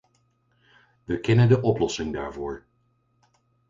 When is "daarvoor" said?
2.13-2.65